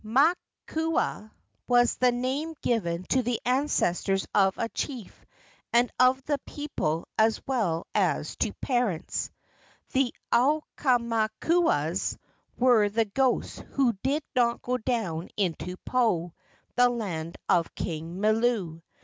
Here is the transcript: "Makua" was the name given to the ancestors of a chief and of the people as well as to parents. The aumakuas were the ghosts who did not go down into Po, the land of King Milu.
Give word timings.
"Makua" 0.03 1.31
was 1.67 1.97
the 1.97 2.11
name 2.11 2.55
given 2.63 3.03
to 3.09 3.21
the 3.21 3.39
ancestors 3.45 4.27
of 4.33 4.57
a 4.57 4.67
chief 4.69 5.27
and 5.71 5.91
of 5.99 6.23
the 6.23 6.39
people 6.39 7.07
as 7.19 7.39
well 7.45 7.85
as 7.93 8.35
to 8.37 8.51
parents. 8.61 9.29
The 9.91 10.11
aumakuas 10.33 12.17
were 12.57 12.89
the 12.89 13.05
ghosts 13.05 13.59
who 13.73 13.93
did 14.01 14.23
not 14.35 14.63
go 14.63 14.77
down 14.79 15.29
into 15.37 15.77
Po, 15.85 16.33
the 16.73 16.89
land 16.89 17.37
of 17.47 17.75
King 17.75 18.19
Milu. 18.19 18.81